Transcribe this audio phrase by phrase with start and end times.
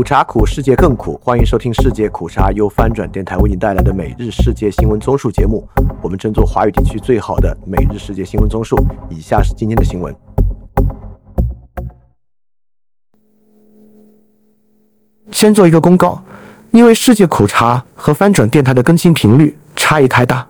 [0.00, 1.20] 苦茶苦，世界更苦。
[1.22, 5.68] 欢迎收听世界苦茶由翻转电台为您带来的每日世界新闻综述节目。
[6.00, 8.82] 我们争做华语地区最好的每日世界新闻综述。
[9.10, 10.16] 以下是今天的新闻。
[15.32, 16.24] 先做一个公告，
[16.70, 20.48] 因为世界苦茶和翻转电台的更新频率差异太大，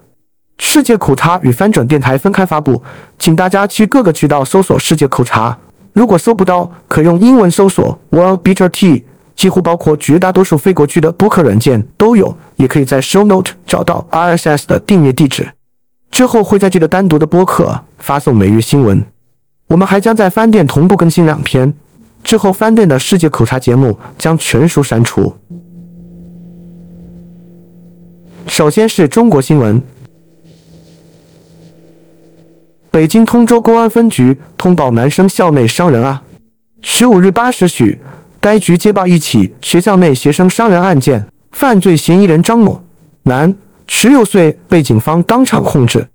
[0.59, 2.81] 世界苦茶与翻转电台分开发布，
[3.19, 5.59] 请大家去各个渠道搜索世界苦茶。
[5.93, 9.03] 如果搜不到，可用英文搜索 World Bitter Tea，
[9.41, 15.49] 几乎包括绝大多数非国区的播客软件都有，也可以在 Show Note 找到 RSS 的订阅地址。
[16.11, 19.03] 之后会在这个单独的播客发送每日新闻。
[19.69, 21.73] 我们还将在翻店同步更新两篇，
[22.23, 25.35] 之后翻店的世界口茶节目将全数删除。
[28.47, 29.83] 首先是中国新闻。
[32.91, 36.21] 北京通州公安分局通报男生校内伤人案。
[36.83, 37.99] 十五日八时许，
[38.41, 42.83] 该局接报一起学校内学生伤人案件，犯罪嫌疑人张某，
[43.25, 43.55] 男，
[43.87, 46.09] 十六岁，被警方当场控制。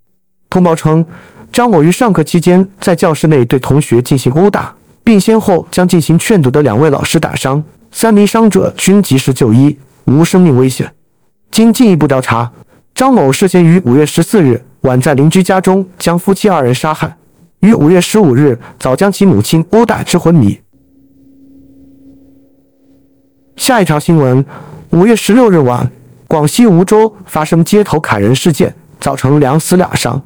[0.49, 1.05] 通报称，
[1.51, 4.73] 张某于上课期间在教室内对同学进行殴打，
[5.03, 10.91] 并先后将进行劝阻的两位老师打伤，三名伤者均及时就医，无生命危险。
[11.51, 12.51] 经进一步调查，
[12.95, 14.65] 张某涉嫌于五月十四日。
[14.81, 17.17] 晚在邻居家中将夫妻二人杀害，
[17.59, 20.59] 于五月十五日早将其母亲殴打致昏迷。
[23.55, 24.45] 下一条新闻：
[24.89, 25.89] 五月十六日晚，
[26.27, 30.21] 广西梧州发生街头砍人事件，造成两死两伤。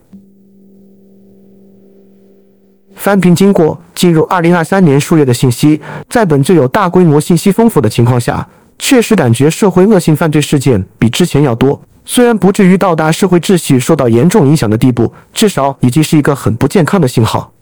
[2.95, 8.45] 翻评经过，进入二零二三年数月的信息，在本就有大规模信息丰富的情况下，
[8.79, 11.79] 确实感觉社会恶性犯罪事件比之前要多。
[12.03, 17.53] 虽然不至于到达社会秩序受到严重影响的地步，至少已经是一个很不健康的信号。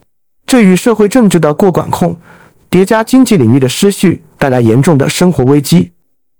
[0.46, 2.16] 这与社会政治的过管控
[2.70, 5.92] 叠加经济领域的失序，带来严重的生活危机。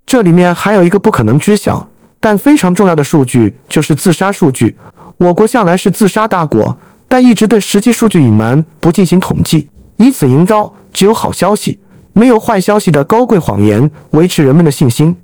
[0.06, 4.76] 这里面还有一个不可能知晓但非常重要的数据，就是自杀数据。
[5.18, 6.78] 我国向来是自杀大国，
[7.08, 11.80] 但一直对实际数据隐瞒，不进行统计，以此营造只有好消息
[12.14, 15.16] 没有坏消息的高贵谎言，维持人们的信心。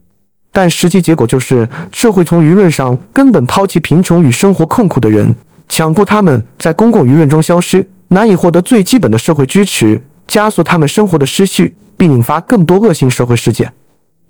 [0.52, 5.36] 但实际结果就是，社会从舆论上根本抛弃贫穷与生活困苦的人，
[5.68, 13.72] 强迫他们在公共舆论中消失，难以获得最基本的社会支持，加速他们生活的失序，并引发更多恶性社会事件。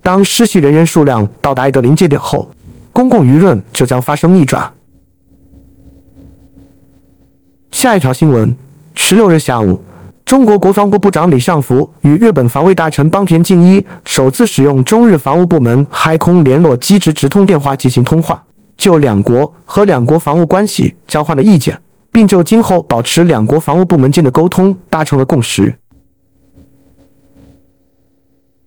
[0.01, 2.49] 当失序人员数量到达一个临界点后，
[2.91, 4.71] 公共舆论就将发生逆转。
[7.71, 8.55] 下一条新闻：
[8.95, 9.81] 十六日下午。
[10.25, 18.41] 中国国防部部长李尚福与日本防卫大臣邦田敬一首次使用中日防务部门海空联络机制直通电话进行通话，
[18.77, 21.77] 就两国和两国防务关系交换了意见，
[22.09, 25.75] 并就今后保持两国防务部门间的沟通达成了共识。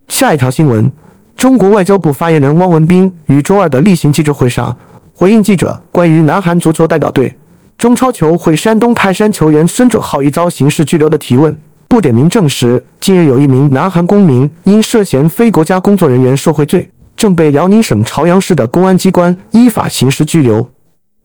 [0.07, 0.89] 下一条新闻：
[1.35, 4.75] 中国外交部发言人汪文斌于周二的例行记者会上
[5.13, 7.35] 回应记者关于南韩足球代表队。
[7.77, 11.55] 中超球会山东泰山球员孙准浩一遭刑事拘留的提问，
[11.87, 20.67] 不点名证实，近日有一名南韩公民因涉嫌非国家工作人员受贿罪，正被辽宁省朝阳市的公安机关依法刑事拘留。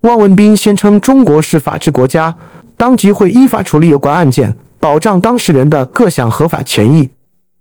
[0.00, 2.34] 汪文斌宣称，中国是法治国家，
[2.76, 7.08] 当局会依法处理有关案件，保障当事人的各项合法权益。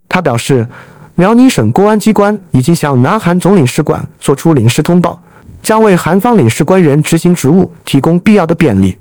[0.08, 0.68] 他表示，
[1.16, 5.20] 辽宁省公安机关已经向南韩总领事馆作出领事通报。
[5.62, 8.98] 将为韩方领事官员执行职务提供必要的便利。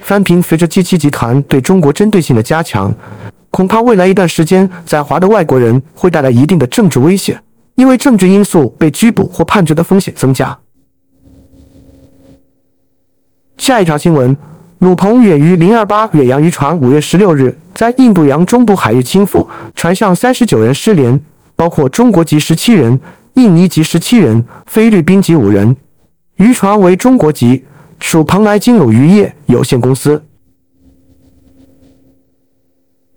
[0.00, 2.90] 翻平随着 G 七集团对中国针对性的加强，
[3.50, 7.38] 恐怕未来一段时间在华的外国人会带来一定的政治威胁，
[7.74, 10.58] 因为政治因素被拘捕或判决的风险增加。
[13.58, 14.34] 下一条新闻：
[14.78, 19.44] 鲁鹏远于零二八远洋渔船五月十六日在印度洋中部海域倾覆，
[19.74, 21.20] 船上三十九人失联，
[21.56, 22.98] 包括中国籍十七人。
[23.34, 25.76] 印尼籍十七人，菲律宾籍五人，
[26.36, 27.64] 渔船为中国籍，
[28.00, 30.24] 属蓬莱金鲁渔业有限公司。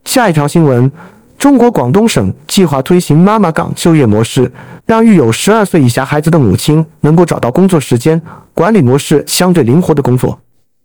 [0.05, 0.91] 下一条新闻：
[1.39, 4.51] 中国广东省计划推行妈妈岗就业模式，
[4.85, 8.21] 让育有十二岁以下孩子的母亲能够找到工作时间
[8.53, 10.39] 管理模式相对灵活的工作。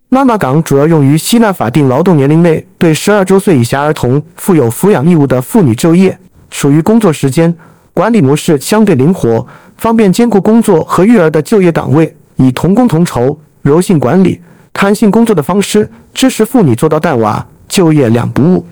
[0.08, 6.16] 妈妈岗主要用于吸纳法定劳动年龄内对十二周岁以下儿童负有抚养义务的妇女就业，
[6.48, 7.52] 属于工作时间。
[7.92, 9.44] 管理模式相对灵活，
[9.78, 14.40] 方便兼顾工作和育儿的就业岗位，以同工同酬、柔性管理、
[14.72, 18.64] 弹性工作的方式，支持妇女做到带娃、就业两不误。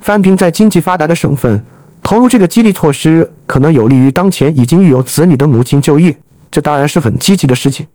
[0.00, 1.62] 翻平在经济发达的省份
[2.02, 6.16] 投入这个激励措施，可能有利于当前已经育有子女的母亲就业，
[6.50, 7.86] 这当然是很积极的事情，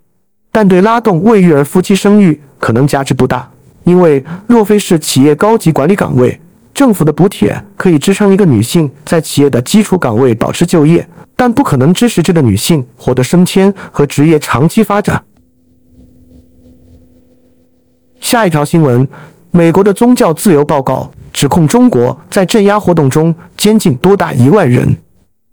[0.58, 3.48] 但对拉动未育儿夫妻生育可能价值不大，
[3.84, 6.42] 因为若非是企业高级管理岗位，
[6.74, 15.24] 政府的补贴可以支撑一个女性在企业的基础岗位保持就业，但不可能支持这个女性获得升迁和职业长期发展。
[18.20, 19.08] 下一条新闻：
[19.52, 24.98] 美国的宗教自由报告指控中国在镇压活动中监禁多达一万人。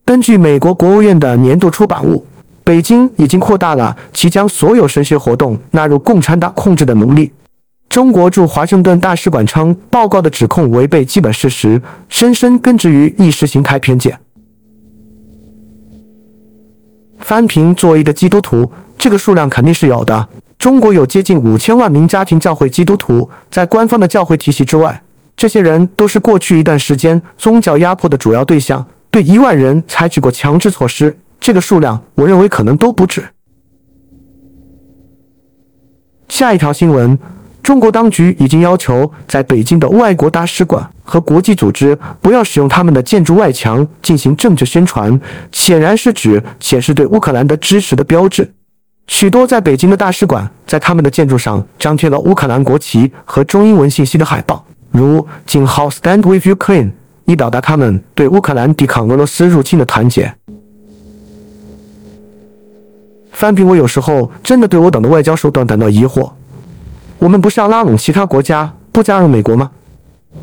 [0.06, 2.25] 根据美国国务院的年度出版物，
[2.65, 7.31] 北京已经扩大了其将所有神学活动纳入共产党控制的能力。
[7.91, 14.19] 中国驻华盛顿大使馆称，报告的指控违背基本事实，深深根植于意识形态偏见。
[17.19, 20.29] 翻平作为一个基督徒，这个数量肯定是有的。
[20.59, 25.03] 中国有接近五千万名家庭教会基督徒，在官方的教会体系之外，
[25.37, 28.85] 这些人都是过去一段时间宗教压迫的主要对象。
[29.11, 33.23] 对一万人采取过强制措施，这个数量我认为可能都不止。
[36.29, 37.19] 下一条新闻：
[37.63, 45.21] 中国当局已经要求在北京的外国大使馆和国际组织不要使用他们的建筑外墙进行政治宣传，
[45.53, 48.53] 显然是指显示对乌克兰的支持的标志。
[49.07, 56.91] 许多在北京的大使馆在他们的建筑上张贴了乌克兰国旗和中英文信息的海报，如“井号 Stand with Ukraine”。
[57.27, 60.31] 以表达他们对乌克兰抵抗俄罗斯入侵的团结。
[63.35, 66.31] 翻平，我有时候真的对我等的外交手段感到疑惑。
[67.19, 69.71] 我们不是要拉拢其他国家不加入美国吗？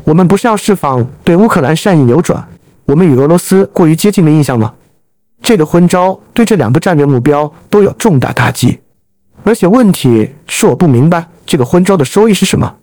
[0.04, 2.46] 我们不是要释放对乌克兰善意扭转
[2.84, 4.72] 我们与俄罗斯过于接近的印象吗？
[5.42, 8.78] 这个昏招对这两个战略目标都有重大打击。
[9.42, 12.76] 而且问题是，我不明白这个昏招的收益是什么。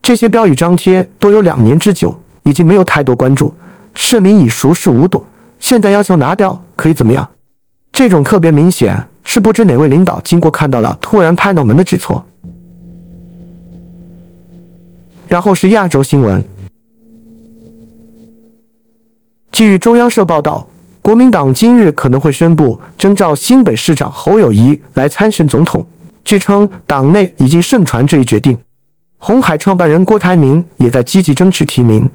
[0.00, 2.18] 这些标语张贴都有两年之久。
[2.44, 3.52] 已经没有太多关注，
[3.92, 5.22] 市民已熟视无睹。
[5.58, 7.28] 现在要求拿掉，可以怎么样？
[7.98, 12.24] 这种特别明显是不知哪位领导经过看到了，突然拍脑门的举措。
[15.26, 16.40] 然后是亚洲新闻。
[19.50, 20.64] 据中央社报道，
[21.02, 25.84] 国民党今日可能会宣布征召新北市长侯友谊来参选总统。
[26.22, 28.56] 据称，党内已经盛传这一决定。
[29.16, 32.08] 红海创办人郭台铭也在积极争取提名。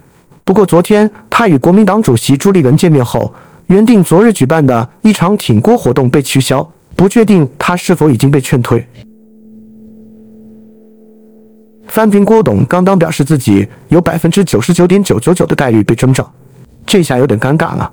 [0.45, 3.33] 不过，昨天他与国民党主席朱立伦见面后，
[3.67, 8.85] 原定昨日举办的一场挺郭活动被取消，不确定他是否已经被劝退。
[11.87, 16.31] 翻平郭董刚刚表示自己有百分之九十九点九九九的概率被征召，
[16.85, 17.91] 这下有点尴尬了。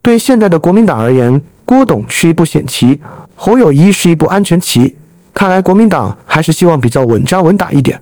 [0.00, 3.00] 对现在的国民党而言，郭董是一步险棋，
[3.34, 4.96] 侯友谊是一步安全棋。
[5.32, 8.00] 看来国民党还是希望比较稳扎稳打一点。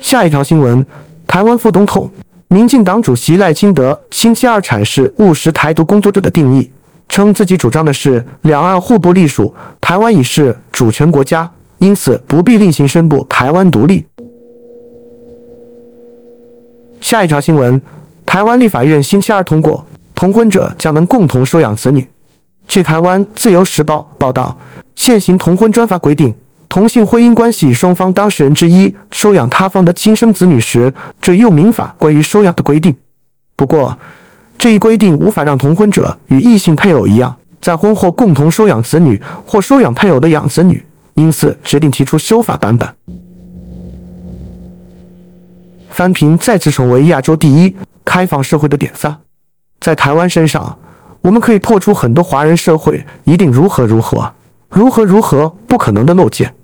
[0.00, 0.86] 下一条新闻：
[1.26, 2.08] 台湾副总统、
[2.50, 6.70] 民进党主席赖清德星期二阐释务实台独工作者的定义，
[7.06, 14.06] 称自己主张的是两岸互不隶属，台湾已是主权国家，因此不必另行宣布台湾独立。
[17.02, 17.80] 下一条新闻：
[18.24, 19.84] 台湾立法院星期二通过，
[20.14, 22.08] 同婚者将能共同收养子女。
[22.66, 24.56] 据台湾自由时报报道，
[24.94, 26.34] 现行同婚专法规定。
[26.68, 32.94] 同性婚姻关系双方当事人之一收养他方的亲生子女时，这又民法关于收养的规定。
[33.56, 33.98] 不过，
[34.58, 40.84] 这一规定无法让同婚者与异性配偶一样，在婚后共同收养子女或收养配偶的养子女，
[41.14, 42.88] 因此决定提出修法版本。
[45.88, 49.16] 翻平再次成为亚洲第一开放社会的典范，
[49.80, 50.78] 在台湾身上，
[51.22, 54.32] 我们可以破除很多华人社会一定如何如何
[54.68, 56.54] 如何如何不可能的漏见。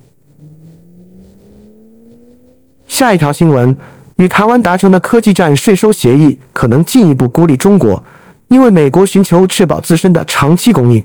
[2.95, 3.77] 下一条新闻：
[4.19, 8.01] 与台湾达成的科技战税收协议可能进一步孤立中国，
[8.47, 11.05] 因为美国寻求确保自身的长期供应。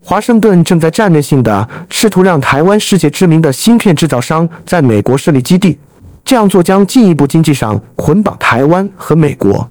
[0.00, 5.76] 华盛顿正在战略性的试图让台湾世界知名的芯片制造商在美国设立基地，
[6.24, 9.68] 这样做将进一步经济上捆绑台湾和美国。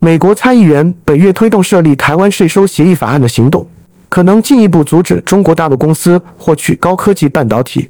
[0.00, 3.66] 美国参议员本月推动设立台湾税收协议法案的行动，
[4.10, 7.88] 可能进一步阻止中国大陆公司获取高科技半导体。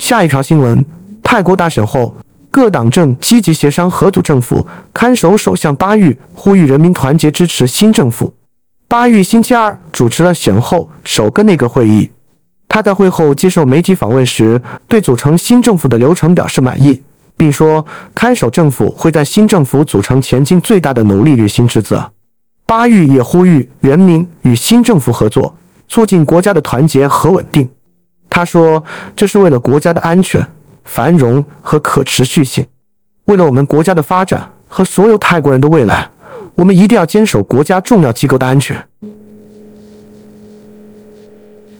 [0.00, 0.82] 下一条新闻：
[1.22, 2.16] 泰国大选后，
[2.50, 4.66] 各党政积极协商合组政府。
[4.94, 8.32] 看守首相巴育呼吁人民团结支持新政府。
[8.88, 12.10] 巴育星期二主持了选后首个内阁会议。
[12.66, 17.02] 他在会后接受媒体访问时，对组成新政府的流程表示满意，
[17.36, 22.10] 并说看守政府会在新政府组成前尽最大的努力履行职责。
[22.64, 25.54] 巴育也呼吁人民与新政府合作，
[25.88, 27.68] 促进国家的团结和稳定。
[28.30, 28.82] 他说
[29.14, 30.46] ：“这是为了国家的安全、
[30.84, 32.64] 繁荣和可持续性，
[33.24, 36.08] 为了我们国家的发展和所有泰国人的未来，
[36.54, 38.82] 我们一定要坚守国家重要机构的安全。”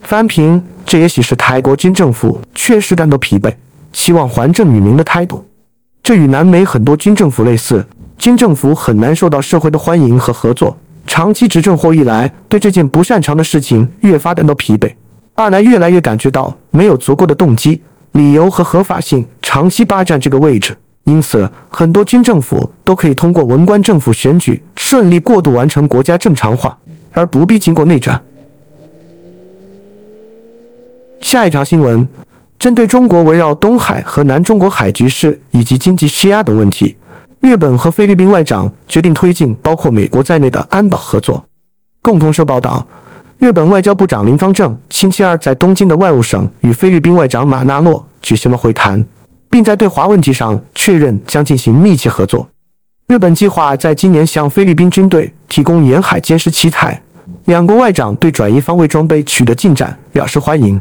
[0.02, 3.54] 翻平这也许是泰国军政府确实感到疲惫，
[3.92, 5.46] 希望还政于民的态度。
[6.02, 7.86] 这与南美很多军政府类似，
[8.18, 10.76] 军政府很难受到社会的欢迎和合作。
[11.06, 14.92] 长期执政后，一来对这件不擅长的事情越发感到疲惫，
[15.40, 17.80] 二来越来越感觉到没有足够的动机、
[18.12, 20.76] 理由和合法性长期霸占这个位置。
[21.04, 26.76] 因此，很多军政府都可以通过文官政府选举顺利过渡完成国家正常化，
[27.12, 28.22] 而不必经过内战。
[31.22, 32.06] 下一条新闻，
[32.58, 36.94] 针对中国围绕东海和南中国海局势以及经济施压等问题。
[37.40, 41.42] 日本和菲律宾外长决定推进包括美国在内的安保合作。
[42.02, 42.86] 共同社报道，
[43.40, 49.02] 日本外交部长林方正星期二在东京的外务省与菲律宾外长马纳诺举行了会谈，
[49.48, 52.46] 并在对华问题上确认将进行密切合作。
[53.06, 57.00] 日本计划在今年向菲律宾军队提供沿海监视器材。
[57.46, 60.78] 两国外长对转移防卫装备取得进展表示欢迎。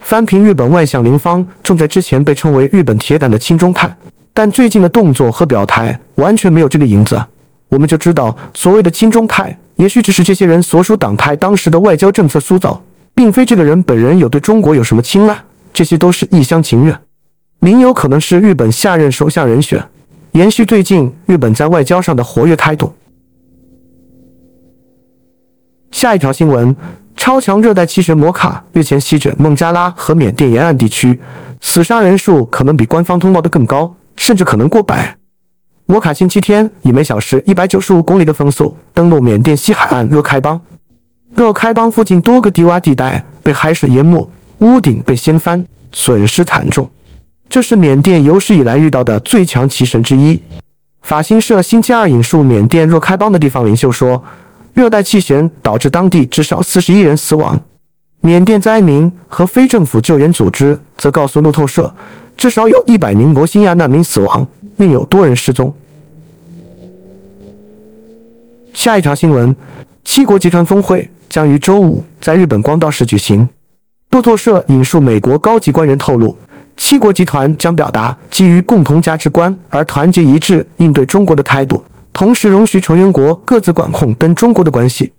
[0.00, 3.94] 翻评日本外相林芳正在之前被称为日本铁胆的亲中派，
[4.32, 7.22] 但最近的动作和表态完全没有这个影子。
[7.70, 12.82] 我们就知道，所谓的亲中派，也许只是这些人所属党派当时的外交政策塑造，
[13.14, 15.36] 并非这个人本人有对中国有什么青睐，
[15.72, 16.94] 这些都是一厢情愿。
[17.60, 19.82] 林有可能是日本下任首相人选，
[20.32, 22.92] 延续最近日本在外交上的活跃态度。
[25.90, 26.76] 下一条新闻。
[27.16, 31.20] 超强热带气旋摩卡日前席卷孟加拉和缅甸沿岸地区，
[31.60, 35.14] 死伤人数可能比官方通报的更高，甚至可能过百。
[35.90, 40.60] 摩卡星期天以每小时一百九十五公里的风速登陆缅甸西海岸若开邦，
[41.34, 46.88] 若开邦附近多个低洼地带被海水淹没，屋顶被掀翻，损失惨重。
[47.48, 50.40] 这是缅甸有史以来遇到的最强气旋之一。
[51.02, 54.22] 法新社星期二引述缅甸若开邦的地方领袖说。
[54.72, 57.60] 热带气旋导致当地至少四十一人死亡。
[58.20, 61.92] 缅甸灾民和非政府救援组织则告诉路透社，
[62.36, 64.46] 至少有一百名摩兴亚难民死亡，
[64.80, 65.72] 另有多人失踪。
[68.72, 69.54] 下一条新闻：
[70.04, 73.46] 七国集团峰会将于周五在日本光岛市举行。
[74.12, 76.34] 路透社引述美国高级官员透露，
[76.78, 81.84] 七国集团将表达基于共同价值观而团结一致应对中国的态度。
[82.10, 85.12] 同时容许成员国各自管控跟中国的关系。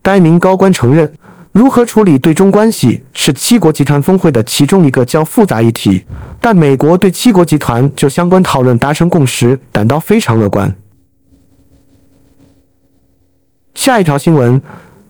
[0.00, 1.12] 该名高官承认，
[1.52, 6.02] 如何处理对中关系是七国集团峰会的其中一个较复杂议题。
[6.40, 10.74] 但美国对七国集团就相关讨论达成共识感到非常乐观。
[13.74, 14.60] 下一条新闻：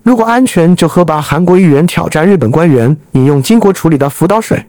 [0.03, 4.65] 如果安全，就喝把韩国议员挑战日本官员饮用经过处理的福岛水。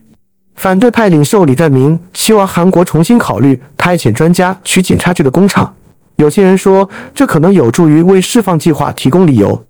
[0.55, 5.75] 反对派领袖李在明希望韩国重新考虑派遣专家去检查这个工厂。
[6.17, 9.67] 有些人说，这可能有助于为释放计划提供理由。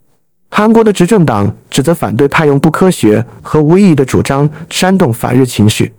[0.57, 5.93] 韩国的执政党指责反对派用不科学和无意义的主张煽动反日情绪。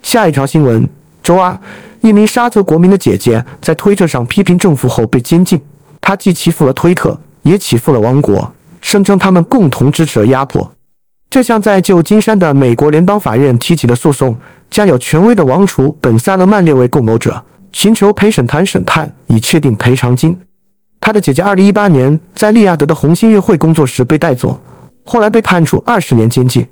[0.00, 0.88] 下一条新闻：
[1.24, 1.58] 周二，
[2.02, 5.60] 一名沙特国民的姐姐在推特上批评政府后被监禁。
[6.00, 8.48] 她既欺负了推特，也欺负了王国，
[8.80, 10.70] 声称他们共同支持了压迫。
[11.28, 14.36] 这项在旧金山的美国联邦法院提起的诉讼。
[14.70, 20.38] 将有权威的王储本·萨勒曼列为共谋者，寻求陪审团审判以确定赔偿金。
[21.06, 24.60] 他的姐姐2018年在利亚德的红星乐会工作时被带走，
[25.04, 26.66] 后来被判处二十年监禁。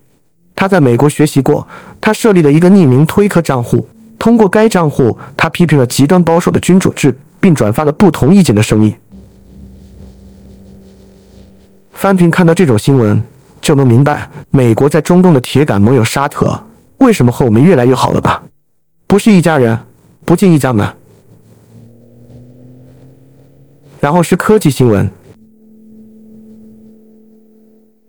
[0.56, 1.64] 他在美国学习过，
[2.00, 3.86] 他设立了一个匿名推特账户，
[4.18, 8.92] 通过该账户，他批评了极端保守的君主制，并转发了不同意见的声音。
[11.92, 13.22] 翻平看到这种新闻，
[13.60, 16.60] 就能明白美国在中东的铁杆盟友沙特。
[16.98, 18.42] 为什么和我们越来越好了吧？
[19.06, 19.78] 不是一家人，
[20.24, 20.92] 不进一家门。
[24.04, 25.11] 然后是科技新闻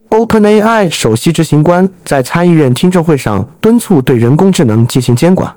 [0.09, 5.55] ，OpenAI 首席执行官在参议院听证会上敦促对人工智能进行监管。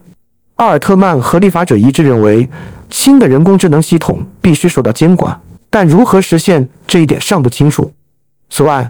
[0.54, 2.48] 奥尔特曼和立法者一致认为，
[2.88, 5.36] 新的人工智能系统必须受到监管，
[5.68, 7.90] 但如何实现这一点尚不清楚。
[8.48, 8.88] 此外，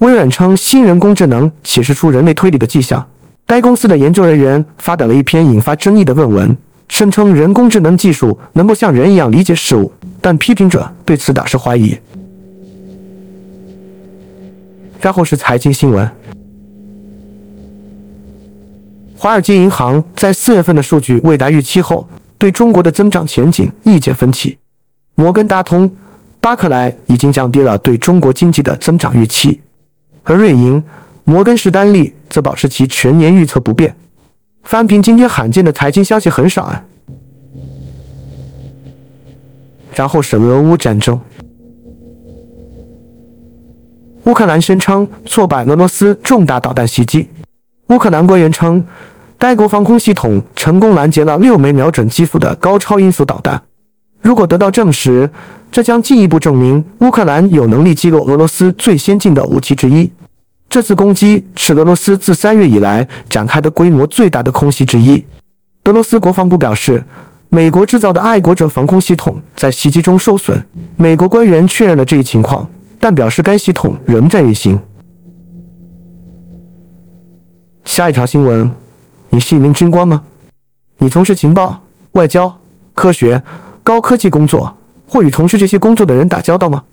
[0.00, 3.02] 微软称新人工智能显示出人类推理的迹象。
[3.46, 6.54] 该公司的研究人员发表了一篇引发争议的论文，
[6.88, 11.96] 声称人工智能技术能够像人一样理解事物，但批评者对此表示怀疑。
[15.00, 16.08] 然后是财经新闻：
[19.16, 24.58] 华尔街银行在四月份的数据未达预期后，对中国的增长前景意见分歧。
[25.14, 25.90] 摩根大通、
[26.40, 29.60] 巴克莱已经降低了对中国经济的增长预期，
[30.22, 30.82] 而瑞银。
[31.22, 33.94] 摩根士丹利则保持其全年预测不变。
[34.64, 36.84] 翻平今天罕见的财经消息很少啊。
[39.94, 41.20] 然后是俄乌战争。
[44.24, 47.28] 乌克兰声称挫败俄罗斯重大导弹袭击。
[47.88, 48.84] 乌克兰官员称，
[49.38, 53.60] 该国防空系统成功拦截了六枚瞄准基辅的高超音速导弹。
[54.20, 55.28] 如果得到证实，
[55.72, 60.10] 这将进一步证明乌克兰有能力击落俄罗斯最先进的武器之一。
[60.68, 65.24] 这次攻击是俄罗斯自三月以来展开的规模最大的空袭之一。
[65.86, 67.02] 俄罗斯国防部表示，
[67.52, 70.64] 美国制造的爱国者防空系统在袭击中受损。
[70.96, 72.68] 美国官员确认了这一情况，
[73.00, 74.78] 但表示该系统仍在运行。
[77.84, 78.70] 下一条新闻：
[79.30, 80.22] 你是一名军官吗？
[80.98, 82.56] 你从事情报、外交、
[82.94, 83.42] 科学、
[83.82, 84.72] 高科技工作，
[85.08, 86.84] 或与从事这些工作的人打交道吗？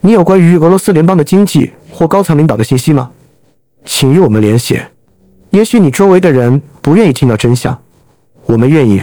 [0.00, 3.10] 你有关于俄罗斯联邦的经济或高层领导的信息吗？
[3.84, 4.80] 请与我们联系。
[5.50, 7.76] 也许你周围的人不愿意听到真相，
[8.46, 9.02] 我们愿意。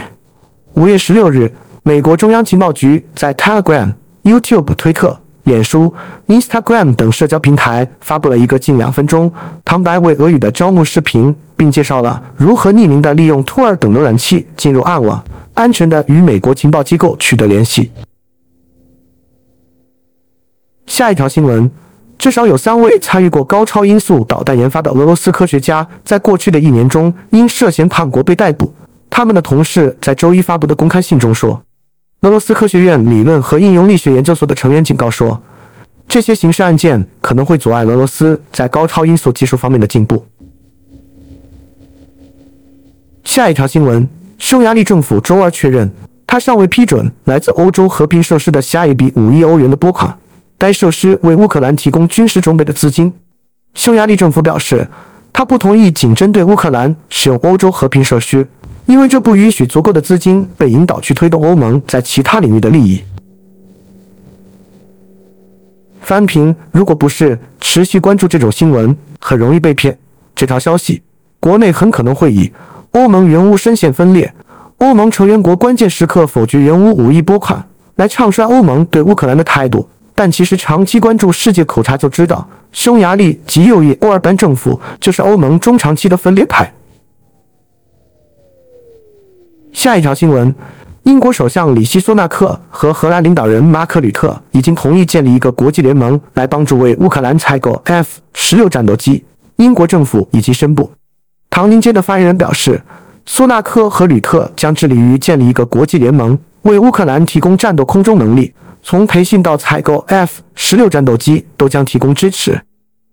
[0.74, 5.18] 五月十六日，美国中央情报局在 Telegram、YouTube、推特。
[5.44, 5.92] 脸书、
[6.28, 9.32] Instagram 等社交平台发布了一个近两分钟
[9.64, 15.24] 旁白为俄语的招募视频，并介绍了如何匿名的利用 Tor 等浏览器进入暗网，
[15.54, 17.90] 安全的与美国情报机构取得联系。
[20.86, 21.68] 下一条新闻：
[22.18, 28.72] 至少有三位参与过高超音速导弹研发的俄罗斯科学家，在过去的一年中因涉嫌叛国被逮捕。
[29.10, 31.60] 他们的同事在周一发布的公开信中说。
[32.22, 35.42] 俄罗斯科学院理论和应用力学研究所的成员警告说，
[36.06, 40.24] 这些刑事案件可能会阻碍俄罗斯在高超音速技术方面的进步。
[43.24, 44.06] 下一条新闻：
[44.38, 45.90] 匈牙利政府周二确认，
[46.26, 50.14] 他尚未批准来自欧洲和平设施的下一笔五亿欧元的拨款。
[50.58, 53.10] 该设施为乌克兰提供军事装备的资金。
[53.72, 54.86] 匈牙利政府表示，
[55.32, 58.46] 他不同意仅针对乌克兰使用欧洲和平设施。
[58.86, 63.02] 因为这不允许足够的资金被引导去推动欧盟在其他领域的利益。
[66.00, 69.96] 翻评：如果不是持续关注这种新闻，很容易被骗。
[70.34, 71.02] 这条消息，
[71.38, 72.50] 国内很可能会以
[72.92, 74.32] 欧盟原乌深陷分裂，
[74.78, 77.64] 欧盟成员国关键时刻否决原乌五亿拨款
[77.96, 79.88] 来唱衰欧盟对乌克兰的态度。
[80.14, 86.72] 但其实长期关注世界口察就知道，匈牙利极右翼欧尔班政府就是欧盟中长期的分裂派。
[89.72, 90.54] 下一条新闻：
[91.04, 99.24] 英国首相里希·苏纳克和荷兰领导人马克·吕特已经同意建立一个国际联盟，来帮助为乌克兰采购 F 十六战斗机。
[99.56, 100.90] 英国政府已经宣布。
[101.50, 102.82] 唐宁街的发言人表示，
[103.26, 108.52] 苏纳克和吕特将致力于建立一个国际联盟，为乌克兰提供战斗空中能力，
[108.82, 112.60] 从培训到采购 F 十六战斗机都将提供支持。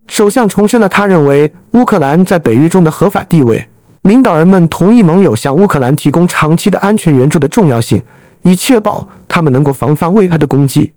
[0.08, 3.68] 首相重申了他认为乌克兰在北约中的合法地位。
[4.08, 8.02] 领导人们同意盟友向乌克兰提供长期的安全援助的重要性，
[8.44, 10.94] 以确保他们能够防范未来的攻击。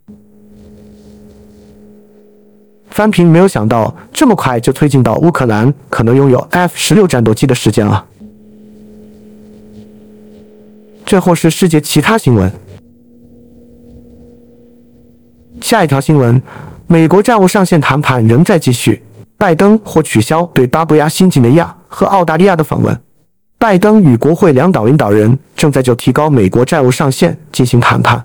[2.91, 8.05] 翻平没有想到这么快就推进到乌克兰可能拥有 F 十六战斗机的时间了。
[11.05, 12.53] 最后是世界其他新闻。
[15.61, 16.41] 下一条新闻：
[16.87, 19.03] 美国债务上限谈判仍在继续，
[19.41, 21.75] 拜登或取消对巴布亚新几内亚。
[21.89, 23.01] 和澳大利亚的访问，
[23.59, 28.23] 拜登与国会两党领导人正在就提高美国债务上限进行谈判。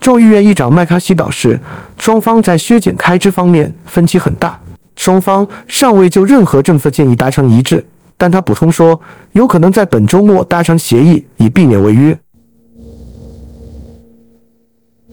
[0.00, 1.60] 众议院议长麦卡锡表示，
[1.96, 4.58] 双方在削减开支方面分歧很大，
[4.96, 7.86] 双方尚未就任何政策建议达成一致。
[8.16, 9.00] 但他补充说，
[9.32, 12.18] 有可能在本周末达成协议，以避免违约。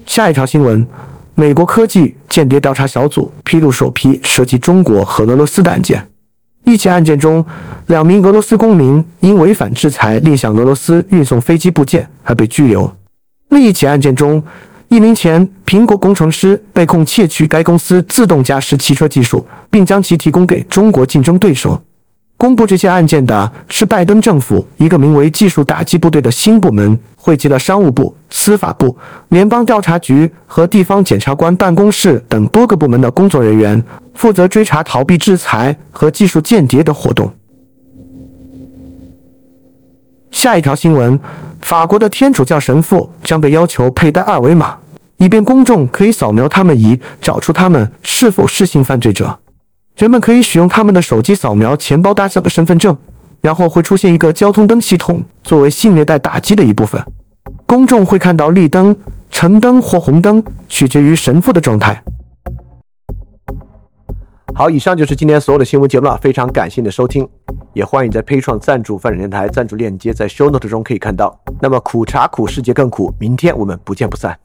[0.07, 0.87] 下一条新闻：
[1.37, 6.07] 美国科技间谍调查小组披露首批涉及中国和俄罗斯的案件。
[6.63, 7.45] 一起案件中，
[7.87, 12.89] 两名俄罗斯公民因违反制裁另向俄罗斯运送飞机部件而被拘留。
[13.49, 14.41] 另一起案件中，
[14.87, 21.79] 一名前苹果工程师被控窃取该公司自动驾驶汽车技术，并将其提供给中国竞争对手。
[22.37, 28.95] 公布这些案件的是拜登政府一个名为“技术打击部队”的新部门，汇集了商务部、司法部、
[29.29, 33.83] 联邦调查局和地方检察官办公室等多个部门的工作人员，
[34.13, 37.33] 负责追查逃避制裁和技术间谍的活动。
[40.29, 41.19] 下一条新闻：
[41.61, 44.77] 法国的天主教神父将被要求佩戴二维码，
[45.17, 49.39] 以便公众可以扫描他们以，找出他们是否是性犯罪者。
[49.97, 52.95] 人们可以使用他们的手机扫描钱包大小的身份证，
[53.45, 56.99] 然后会出现一个交通灯系统作为性虐待打击的一部分。
[57.67, 58.95] 公众会看到绿灯、
[59.29, 62.03] 橙灯或红灯，取决于神父的状态。
[64.55, 67.29] 好，以上就是今天所有的新闻节目了，非常感谢你的收听，
[67.73, 71.39] 也欢迎在 p a 创赞助泛展电台赞助链接在 Show Note 中可以看到。
[71.61, 74.35] 那么苦茶苦，世界更苦，明天我们不见不散。